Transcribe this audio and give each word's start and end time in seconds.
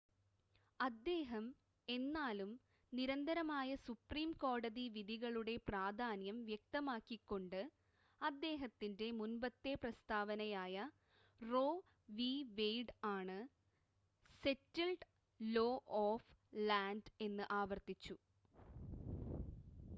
"അദ്ദേഹം 0.79 1.43
എന്നാലും 1.87 2.51
നിരന്തരമായ 2.93 3.75
സുപ്രീം 3.81 4.31
കോടതി 4.35 4.85
വിധികളുടെ 4.95 5.55
പ്രധാന്യം 5.67 6.37
വ്യക്തമാക്കി 6.45 7.17
കൊണ്ട് 7.25 7.59
അദ്ദേഹത്തിന്റെ 8.21 9.09
മുൻപത്തെ 9.19 9.73
പ്രസ്താവനയായ 9.75 10.87
റോ 11.41 11.65
വി. 12.09 12.31
വെയിഡ് 12.53 12.97
ആണ് 13.11 13.37
"സെറ്റിൽഡ്‌ 14.43 15.07
ലോ 15.39 15.69
ഓഫ് 16.03 16.29
ലാൻഡ്" 16.63 17.13
എന്ന് 17.21 17.47
ആവർത്തിച്ചു. 17.59 18.17